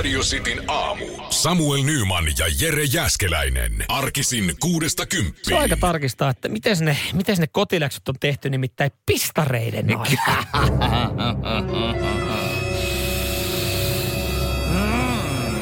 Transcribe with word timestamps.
Radio 0.00 0.20
Cityn 0.20 0.62
aamu. 0.68 1.04
Samuel 1.30 1.82
Nyman 1.82 2.24
ja 2.38 2.46
Jere 2.60 2.84
Jäskeläinen. 2.84 3.72
Arkisin 3.88 4.54
kuudesta 4.60 5.02
Se 5.02 5.18
on 5.18 5.24
kymppiin. 5.24 5.58
aika 5.58 5.76
tarkistaa, 5.76 6.30
että 6.30 6.48
miten 6.48 6.76
ne, 6.80 6.96
miten 7.12 7.36
ne 7.38 7.46
kotiläksyt 7.46 8.08
on 8.08 8.14
tehty 8.20 8.50
nimittäin 8.50 8.90
pistareiden 9.06 9.86
aikana. 9.98 10.44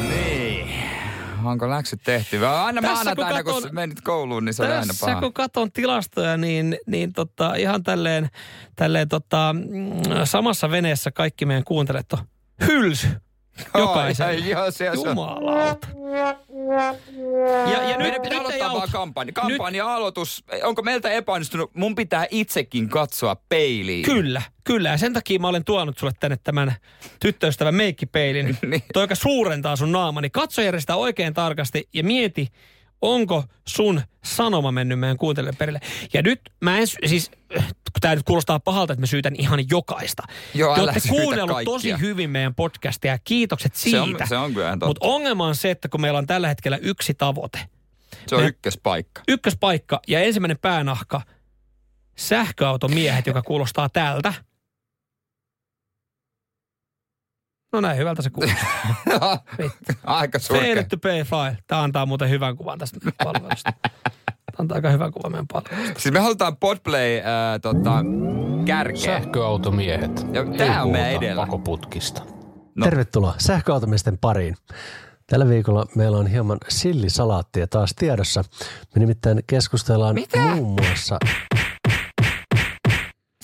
Niin. 0.09 0.69
Onko 1.45 1.71
läksyt 1.71 2.01
tehty? 2.05 2.47
Aina 2.47 2.81
Tässä 2.81 2.95
maanantaina, 2.95 3.43
kun 3.45 3.53
kun, 3.53 3.63
katon- 3.63 3.75
menit 3.75 4.01
kouluun, 4.01 4.45
niin 4.45 4.55
se 4.55 4.63
oli 4.63 4.73
aina 4.73 4.93
paha. 5.01 5.21
kun 5.21 5.33
katon 5.33 5.73
tilastoja, 5.73 6.37
niin, 6.37 6.79
niin 6.87 7.13
tota, 7.13 7.55
ihan 7.55 7.83
tälleen, 7.83 8.29
tälleen 8.77 9.09
tota, 9.09 9.55
mm, 9.59 10.03
samassa 10.25 10.71
veneessä 10.71 11.11
kaikki 11.11 11.47
meidän 11.47 11.65
kuuntelijat 11.65 12.13
on 12.13 12.19
hylsy. 12.67 13.09
Jokaisen. 13.79 14.27
Ai, 14.27 14.51
joo, 14.51 14.71
se, 14.71 14.77
se. 14.77 14.91
Jumalauta. 14.95 15.89
Ja, 17.71 17.83
ja 17.83 17.89
nyt, 17.89 17.99
Meidän 17.99 18.23
pitää 18.23 18.39
nyt 18.39 18.47
aloittaa 18.47 18.73
vaan 18.75 18.89
kampanja. 18.93 19.33
Kampanja 19.33 19.95
aloitus. 19.95 20.45
Onko 20.63 20.83
meiltä 20.83 21.11
epäonnistunut? 21.11 21.75
Mun 21.75 21.95
pitää 21.95 22.27
itsekin 22.31 22.89
katsoa 22.89 23.37
peiliin. 23.49 24.05
Kyllä, 24.05 24.43
kyllä. 24.65 24.89
Ja 24.89 24.97
sen 24.99 25.13
takia 25.13 25.39
mä 25.39 25.49
olen 25.49 25.65
tuonut 25.65 25.99
sulle 25.99 26.13
tänne 26.21 26.39
tämän 26.45 26.75
tyttöystävän 27.21 27.75
meikkipeilin. 27.75 28.59
Niin. 28.69 28.83
Toi, 28.93 29.03
joka 29.03 29.15
suurentaa 29.15 29.77
sun 29.77 29.93
naamani. 29.93 30.31
Katso 30.31 30.63
Jere 30.63 30.81
sitä 30.81 30.97
oikein 30.97 31.35
tarkasti 31.35 31.89
ja 31.95 32.05
mieti, 32.05 32.49
onko 33.03 33.45
sun 33.69 34.01
sanoma 34.25 34.73
mennyt 34.73 34.99
meidän 34.99 35.17
kuuntelijoille 35.17 35.57
perille. 35.59 35.81
Ja 36.13 36.23
nyt 36.23 36.41
mä 36.61 36.79
en, 36.79 36.87
siis, 36.87 37.31
tämä 38.01 38.15
nyt 38.15 38.25
kuulostaa 38.27 38.61
pahalta, 38.61 38.93
että 38.93 39.01
mä 39.03 39.07
syytän 39.07 39.35
ihan 39.39 39.65
jokaista. 39.71 40.23
Joo, 40.55 40.75
Te 40.75 40.81
olette 40.81 41.01
kuunnellut 41.09 41.55
kaikkia. 41.55 41.73
tosi 41.73 42.01
hyvin 42.01 42.31
meidän 42.31 42.55
podcastia 42.55 43.13
ja 43.13 43.19
kiitokset 43.25 43.75
Se 43.75 43.81
siitä. 43.83 44.01
on, 44.03 44.29
se 44.29 44.37
on 44.37 44.55
kyllä. 44.55 44.77
Mutta 44.87 45.07
ongelma 45.07 45.47
on 45.47 45.55
se, 45.55 45.71
että 45.71 45.89
kun 45.89 46.01
meillä 46.01 46.19
on 46.19 46.27
tällä 46.27 46.49
hetkellä 46.49 46.79
yksi 46.83 47.15
tavoite, 47.15 47.59
se 48.27 48.35
on 48.35 48.43
me- 48.43 48.49
ykköspaikka. 48.49 49.23
ykköspaikka 49.29 50.01
ja 50.09 50.21
ensimmäinen 50.21 50.59
päänahka, 50.59 51.23
sähköautomiehet, 52.17 53.27
joka 53.27 53.43
kuulostaa 53.43 53.89
tältä. 53.89 54.35
No 57.73 57.81
näin, 57.81 57.99
hyvältä 57.99 58.23
se 58.23 58.31
kuulostaa. 58.31 59.45
Aika 60.05 60.39
surkea. 60.39 60.69
Fade 60.69 60.85
to 60.85 60.97
pay 60.99 61.25
file. 61.25 61.59
Tämä 61.67 61.83
antaa 61.83 62.07
muuten 62.07 62.31
hyvän 62.31 62.57
kuvan 62.57 62.79
tästä 62.79 62.99
palvelusta. 63.25 63.73
Tämä 63.83 64.57
antaa 64.59 64.75
aika 64.77 64.91
hyvän 64.91 65.13
kuvan 65.13 65.33
meidän 65.33 65.47
palvelusta. 65.53 66.01
Siis 66.01 66.13
me 66.13 66.21
halutaan 66.21 66.57
Podplay 66.57 67.17
äh, 67.19 67.25
tota, 67.63 68.05
kärkeä. 68.65 69.03
Sähköautomiehet. 69.03 70.27
Ja 70.33 70.43
Ei 70.53 70.59
tää 70.59 70.83
on 70.83 70.91
meidän 70.93 71.23
edellä. 71.23 71.43
pakoputkista. 71.47 72.23
No. 72.75 72.85
Tervetuloa 72.85 73.35
sähköautomiesten 73.39 74.19
pariin. 74.19 74.57
Tällä 75.27 75.49
viikolla 75.49 75.87
meillä 75.95 76.19
on 76.19 76.27
hieman 76.27 76.59
sillisalaattia 76.69 77.67
taas 77.67 77.95
tiedossa. 77.97 78.45
Me 78.95 79.01
nimittäin 79.01 79.41
keskustellaan 79.47 80.15
Mitä? 80.15 80.39
muun 80.39 80.81
muassa 80.83 81.19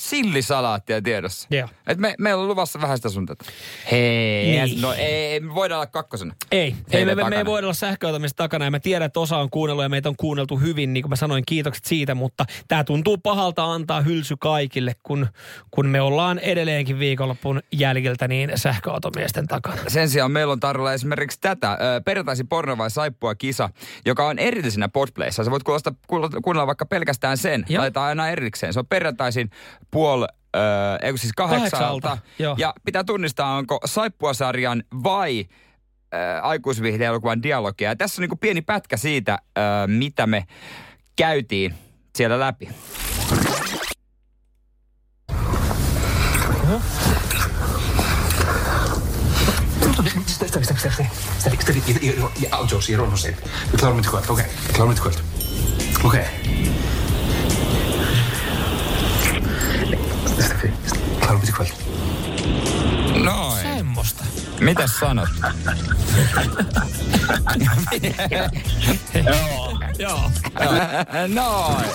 Sillisalaattia 0.05 1.02
tiedossa. 1.02 1.48
Joo. 1.50 1.69
Et 1.86 1.98
me, 1.98 2.14
meillä 2.19 2.42
on 2.42 2.48
luvassa 2.48 2.80
vähän 2.80 2.98
sitä 2.98 3.08
sun 3.08 3.27
tätä. 3.27 3.45
Hei. 3.90 4.46
Niin. 4.46 4.80
No 4.80 4.92
ei, 4.92 5.40
me 5.40 5.55
voidaan 5.55 5.79
olla 5.79 5.86
kakkosena. 5.86 6.34
Ei, 6.52 6.77
ei 6.90 7.05
me, 7.05 7.14
me, 7.14 7.30
me 7.30 7.36
ei 7.36 7.45
voida 7.45 7.67
olla 7.67 7.74
sähköautomista 7.74 8.36
takana 8.36 8.64
ja 8.64 8.70
mä 8.70 8.80
tiedän, 8.80 9.06
että 9.06 9.20
osa 9.20 9.36
on 9.36 9.51
kuunnellut 9.51 9.83
ja 9.83 9.89
meitä 9.89 10.08
on 10.08 10.17
kuunneltu 10.17 10.56
hyvin, 10.56 10.92
niin 10.92 11.02
kuin 11.02 11.11
mä 11.11 11.17
sanoin, 11.17 11.42
kiitokset 11.46 11.84
siitä, 11.84 12.14
mutta 12.14 12.45
tämä 12.68 12.84
tuntuu 12.84 13.18
pahalta 13.18 13.73
antaa 13.73 14.01
hylsy 14.01 14.36
kaikille, 14.40 14.92
kun, 15.02 15.27
kun 15.70 15.86
me 15.86 16.01
ollaan 16.01 16.39
edelleenkin 16.39 16.98
viikonlopun 16.98 17.61
jäljiltä 17.73 18.29
niin 18.29 18.52
sähköautomiesten 18.55 19.48
takana. 19.48 19.83
Sen 19.89 20.08
sijaan 20.08 20.30
meillä 20.30 20.52
on 20.52 20.61
tarjolla 20.61 20.92
esimerkiksi 20.92 21.40
tätä 21.40 21.79
perjantaisin 22.05 22.48
porno 22.48 22.79
vai 22.79 22.90
saippua 22.90 23.34
kisa, 23.34 23.70
joka 24.06 24.27
on 24.27 24.39
erillisenä 24.39 24.89
Podplayssa. 24.89 25.45
Sä 25.45 25.50
voit 25.50 25.62
kuunnella, 25.62 26.40
kuunnella 26.42 26.67
vaikka 26.67 26.86
pelkästään 26.86 27.39
sen. 27.39 27.64
Joo. 27.68 27.80
Laitetaan 27.80 28.06
aina 28.06 28.29
erikseen. 28.29 28.73
Se 28.73 28.79
on 28.79 28.86
perjantaisin 28.86 29.50
puol, 29.94 30.22
ö, 30.22 30.58
ei 31.02 31.18
siis 31.18 31.32
kahdeksalta. 31.32 32.08
Kahdeksalta, 32.08 32.18
joo. 32.38 32.55
Ja 32.58 32.74
pitää 32.84 33.05
tunnistaa, 33.05 33.56
onko 33.56 33.78
saippua-sarjan 33.84 34.84
vai 35.02 35.46
ö, 36.14 36.40
aikuisviihde-elokuvan 36.42 37.42
dialogia. 37.42 37.88
Ja 37.88 37.96
tässä 37.96 38.20
on 38.20 38.22
niinku 38.22 38.36
pieni 38.36 38.62
pätkä 38.62 38.96
siitä, 38.96 39.38
ö, 39.58 39.62
mitä 39.86 40.27
me 40.27 40.46
käytiin 41.16 41.74
siellä 42.16 42.40
läpi. 42.40 42.68
Ställ 50.26 50.48
dig, 50.52 50.64
ställ 50.64 50.76
ställ 50.76 50.92
dig. 50.98 51.11
Ställ 51.38 51.52
dig, 51.52 51.62
ställ 51.62 51.74
dig. 51.74 52.02
I, 52.02 52.08
i, 52.08 52.44
i 52.44 52.48
autos, 52.50 52.88
i 52.88 52.96
ronhuset. 52.96 53.34
Vi 53.72 53.76
klarar 53.78 53.92
dem 53.92 53.98
inte 53.98 54.08
själv. 54.08 54.30
Okej, 54.30 54.46
vi 54.68 54.72
klarar 54.74 54.84
dem 54.84 54.90
inte 54.90 55.02
själv. 55.02 55.16
Okej. 56.05 56.24
Ställ 56.24 56.73
inte 61.33 61.52
själv. 61.52 61.70
Noin. 63.24 63.62
Semmosta. 63.62 64.24
Mitäs 64.61 64.98
sanot? 64.98 65.29
Joo. 69.98 70.30
Noin. 71.29 71.86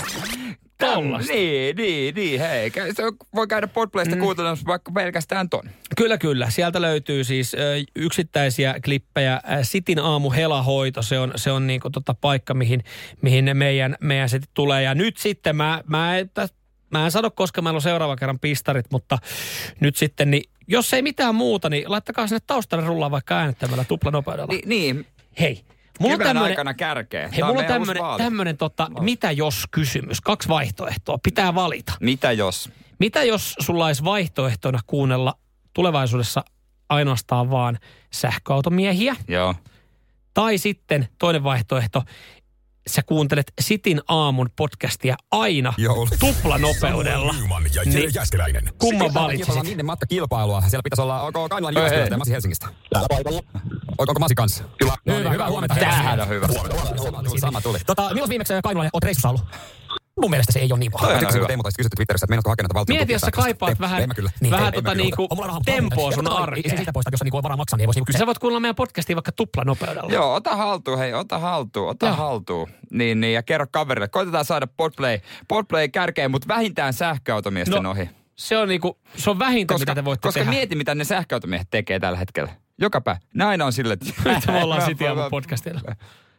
Tollasta. 0.80 1.34
Niin, 1.34 1.76
niin, 1.76 2.16
niin, 2.16 2.40
hei. 2.40 2.72
Se 2.94 3.04
voi 3.36 3.48
käydä 3.48 3.68
Podplaysta 3.68 4.16
mm. 4.16 4.22
kuuntelemassa 4.22 4.66
vaikka 4.66 4.92
pelkästään 4.92 5.50
ton. 5.50 5.64
Kyllä, 5.98 6.18
kyllä. 6.18 6.50
Sieltä 6.50 6.82
löytyy 6.82 7.24
siis 7.24 7.54
ö, 7.54 7.58
yksittäisiä 7.96 8.76
klippejä. 8.86 9.34
Ä, 9.34 9.64
Sitin 9.64 10.00
aamu 10.00 10.32
helahoito, 10.32 11.02
se 11.02 11.20
on, 11.20 11.32
se 11.36 11.52
on 11.52 11.68
niinku 11.68 11.90
tota 11.90 12.14
paikka, 12.14 12.54
mihin, 12.54 12.84
mihin 13.22 13.46
ne 13.46 13.54
meidän, 13.54 13.96
meidän 14.02 14.30
setit 14.30 14.50
tulee. 14.54 14.84
Ja 14.84 14.96
nyt 14.96 15.18
sitten 15.18 15.56
mä, 15.56 15.84
mä, 15.88 16.18
en, 16.18 16.30
tä- 16.30 16.48
mä 16.92 17.06
en 17.06 17.12
sano, 17.12 17.32
koska 17.32 17.62
meillä 17.62 17.78
on 17.78 17.82
seuraava 17.82 18.16
kerran 18.16 18.40
pistarit, 18.40 18.86
mutta 18.92 19.18
nyt 19.80 19.96
sitten, 19.96 20.32
niin 20.32 20.44
jos 20.68 20.94
ei 20.94 21.02
mitään 21.02 21.36
muuta, 21.36 21.70
niin 21.70 21.92
laittakaa 21.92 22.28
sinne 22.28 22.40
taustalle 22.48 22.86
rullaa 22.86 23.12
vaikka 23.12 23.38
äänettämällä 23.38 23.84
tuplanopeudella. 23.84 24.54
Ni, 24.54 24.62
niin, 24.66 25.06
Hei, 25.40 25.64
mulla 26.00 26.14
on 26.14 26.20
tämmönen, 26.20 26.44
aikana 26.44 26.74
kärkeä. 26.74 27.28
hei, 27.28 27.44
mulla 27.44 27.60
on 27.60 27.66
tämmönen, 27.66 28.04
tämmönen 28.18 28.58
tota, 28.58 28.90
mitä 29.00 29.32
jos 29.32 29.64
kysymys. 29.72 30.22
Kaksi 30.22 30.50
vaihtoehtoa. 30.50 31.18
Pitää 31.24 31.56
valita. 31.56 31.94
Mitä 32.00 32.32
jos? 32.32 32.70
Mitä 33.00 33.24
jos 33.24 33.56
sulla 33.60 33.86
olisi 33.86 34.04
vaihtoehtona 34.04 34.80
kuunnella 34.88 35.34
tulevaisuudessa 35.74 36.44
ainoastaan 36.90 37.52
vaan 37.52 37.80
sähköautomiehiä? 38.14 39.16
Joo. 39.28 39.56
Tai 40.34 40.58
sitten 40.58 41.08
toinen 41.20 41.44
vaihtoehto, 41.44 42.04
sä 42.90 43.02
kuuntelet 43.04 43.54
Sitin 43.62 44.02
aamun 44.08 44.50
podcastia 44.56 45.16
aina 45.32 45.74
Joulu. 45.78 46.08
tuplanopeudella. 46.20 47.34
Nyman 47.34 47.64
ja 47.76 47.84
Jere 47.84 48.00
Niin. 48.00 48.12
Jäskeläinen. 48.16 48.70
Kumman 48.78 49.14
valitsisit? 49.14 49.64
Niiden 49.64 49.86
matkakilpailua. 49.86 50.62
Siellä 50.62 50.84
pitäisi 50.84 51.02
olla, 51.02 51.22
onko 51.22 51.50
Kainilan 51.50 51.74
Jyväskylästä 51.76 52.14
ja 52.14 52.18
Masi 52.18 52.32
Helsingistä? 52.32 52.68
Täällä 52.94 53.08
paikalla. 53.10 53.38
Onko, 53.88 54.04
onko 54.08 54.20
Masi 54.20 54.36
kanssa? 54.36 54.64
Kyllä. 54.78 54.94
No, 55.06 55.16
hyvä, 55.16 55.30
hyvää 55.30 55.50
huomenta. 55.50 55.76
Tämähän 55.76 56.20
on 56.20 56.30
hyvä. 56.30 56.48
Sama 56.48 57.24
tuli, 57.24 57.40
sama 57.40 57.62
tuli. 57.62 57.80
Tota, 57.86 58.10
milloin 58.14 58.30
viimeksi 58.30 58.54
Kainulalle 58.64 58.90
oot 58.94 59.04
reissussa 59.04 59.30
ollut? 59.30 59.44
Mun 60.22 60.30
mielestä 60.30 60.54
se 60.54 60.60
ei 60.60 60.72
ole 60.72 60.80
niin 60.80 60.92
paha. 60.92 61.08
Toi 61.08 61.16
on 61.26 61.34
hyvä. 61.34 61.48
Teemu 61.48 61.64
taisi 61.64 61.78
kysytty 61.78 61.96
Twitterissä, 61.96 62.26
että 62.26 62.32
meinaatko 62.32 62.50
hakea 62.50 62.64
näitä 62.64 62.74
valtion 62.74 62.98
Mieti, 62.98 63.14
jos 63.14 63.22
sä 63.22 63.32
kaipaat 63.32 63.80
vähän- 63.80 64.10
vähän 64.52 64.74
tota 64.74 64.96
niinku 64.96 65.28
tempoa 65.66 66.12
sun 66.12 66.32
arkeen. 66.32 66.72
Ei 66.72 66.78
siitä 66.78 66.92
poista, 66.94 67.12
jos 67.14 67.22
on 67.22 67.26
niinku 67.26 67.44
varaa 67.44 67.58
maksaa, 67.58 67.78
niin 67.78 67.84
ei 67.84 67.88
voisi 67.88 68.00
niinku 68.00 68.18
Sä 68.18 68.26
voit 68.26 68.40
kuunnella 68.40 68.60
meidän 68.60 68.76
podcastia 68.76 69.16
vaikka 69.16 69.32
tuplanopeudella. 69.32 70.14
Joo, 70.14 70.34
ota 70.34 70.56
haltuun, 70.56 70.98
hei, 70.98 71.14
ota 71.14 71.40
haltuun, 71.40 71.90
ota 71.90 72.06
Joo. 72.06 72.16
haltuun. 72.16 72.70
Niin, 72.92 73.20
niin, 73.22 73.34
ja 73.34 73.44
kerro 73.44 73.66
kaverille. 73.72 74.08
Koitetaan 74.08 74.46
saada 74.46 74.68
Podplay, 74.78 75.20
Podplay 75.48 75.88
kärkeen, 75.88 76.32
mutta 76.32 76.48
vähintään 76.48 76.94
sähköautomiesten 76.94 77.84
No, 77.84 77.92
ohi. 77.92 78.10
Se 78.36 78.58
on 78.58 78.68
niinku, 78.68 78.98
se 79.16 79.30
on 79.30 79.40
vähintä, 79.40 79.74
Koska, 79.74 79.82
mitä 79.82 79.96
te 79.96 80.06
voitte 80.06 80.28
koska 80.28 80.40
tehdä. 80.40 80.52
mieti, 80.52 80.76
mitä 80.76 80.96
ne 80.96 81.04
sähköautomiehet 81.04 81.68
tekee 81.72 82.00
tällä 82.00 82.18
hetkellä. 82.18 82.52
Joka 82.82 83.02
päivä. 83.02 83.20
Näin 83.34 83.62
on 83.62 83.74
sille, 83.74 83.94
että... 83.94 84.06
Nyt 84.26 84.48
me 84.48 84.64
ollaan 84.64 84.82
aamun 85.08 85.30
podcastilla. 85.32 85.82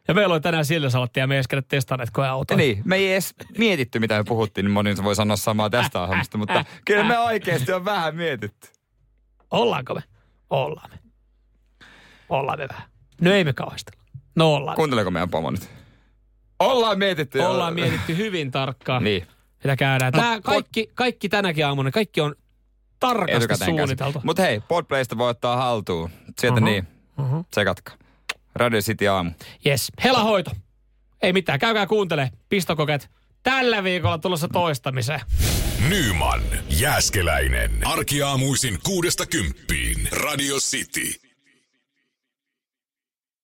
Ja 0.09 0.15
meillä 0.15 0.33
oli 0.33 0.41
tänään 0.41 0.65
sillä 0.65 0.91
salattia 0.91 1.23
ja 1.23 1.27
me 1.27 1.35
ei 1.35 1.43
edes 1.51 1.65
testanneet 1.69 2.11
koeautoa. 2.11 2.57
Niin, 2.57 2.83
me 2.85 2.97
ei 2.97 3.13
edes 3.13 3.35
mietitty, 3.59 3.99
mitä 3.99 4.17
me 4.19 4.25
puhuttiin, 4.25 4.65
niin 4.65 4.73
moni 4.73 4.95
voi 5.05 5.15
sanoa 5.17 5.37
samaa 5.37 5.71
tästä 5.71 6.01
ohjelmasta, 6.03 6.39
mutta 6.39 6.65
kyllä 6.85 7.05
me 7.05 7.19
oikeasti 7.19 7.73
on 7.73 7.85
vähän 7.85 8.17
mietitty. 8.17 8.69
Ollaanko 9.51 9.95
me? 9.95 10.03
Ollaan 10.51 10.91
me. 10.91 10.99
Ollaan 12.29 12.59
me 12.59 12.69
vähän. 12.69 12.89
No 13.21 13.33
ei 13.33 13.45
me 13.45 13.53
kauhistella. 13.53 14.03
No 14.37 14.55
ollaan. 14.55 14.77
Kuunteleeko 14.77 15.11
meidän 15.11 15.31
pomo 15.31 15.51
nyt? 15.51 15.71
Ollaan 16.59 16.99
mietitty. 16.99 17.39
Ollaan 17.41 17.75
mietitty 17.75 18.17
hyvin 18.17 18.51
tarkkaan, 18.51 19.05
Niin. 19.05 19.27
mitä 19.65 19.77
käydään. 19.77 20.13
Tää 20.13 20.41
kaikki, 20.41 20.91
kaikki 20.95 21.29
tänäkin 21.29 21.67
aamuna, 21.67 21.91
kaikki 21.91 22.21
on 22.21 22.35
tarkasti 23.01 23.65
suunniteltu. 23.65 24.21
Mutta 24.25 24.43
hei, 24.43 24.61
Podplaysta 24.69 25.19
voi 25.19 25.31
ottaa 25.31 25.57
haltuun. 25.57 26.11
Sieltä 26.39 26.61
Mhm, 26.61 26.65
niin. 26.65 26.87
Tsekatkaa. 27.51 27.95
Radio 28.55 28.81
City 28.81 29.09
aamu. 29.09 29.31
Yes, 29.67 29.93
helahoito. 30.05 30.51
Ei 31.23 31.33
mitään, 31.33 31.59
käykää 31.59 31.87
kuuntele 31.87 32.31
pistokokeet. 32.49 33.11
Tällä 33.43 33.85
viikolla 33.85 34.19
tulossa 34.19 34.49
toistamiseen. 34.49 35.21
Nyman, 35.89 36.43
Jääskeläinen. 36.69 37.71
Arkiaamuisin 37.87 38.79
kuudesta 38.83 39.27
kymppiin. 39.27 40.09
Radio 40.13 40.57
City. 40.57 41.30